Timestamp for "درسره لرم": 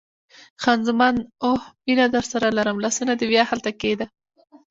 2.15-2.77